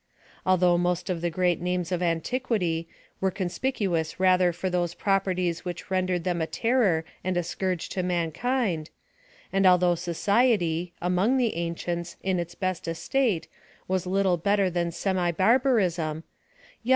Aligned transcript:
Although 0.47 0.79
most 0.79 1.11
of 1.11 1.21
the 1.21 1.29
great 1.29 1.61
names 1.61 1.91
of 1.91 2.01
antiquity, 2.01 2.87
were 3.19 3.29
con 3.29 3.49
spicuous 3.49 4.15
rather 4.19 4.51
for 4.51 4.67
those 4.67 4.95
properties 4.95 5.63
which 5.63 5.91
rendered 5.91 6.23
them 6.23 6.41
a 6.41 6.47
terror 6.47 7.05
and 7.23 7.37
a 7.37 7.43
scourge 7.43 7.87
to 7.89 8.01
mankind; 8.01 8.89
and, 9.53 9.67
al 9.67 9.77
though 9.77 9.93
society, 9.93 10.91
among 11.03 11.37
the 11.37 11.53
ancients, 11.55 12.17
in 12.23 12.39
its 12.39 12.55
best 12.55 12.87
es 12.87 13.07
tate, 13.07 13.47
was 13.87 14.07
little 14.07 14.37
better 14.37 14.71
than 14.71 14.89
semi 14.91 15.31
barbarism; 15.31 16.23
yet. 16.81 16.89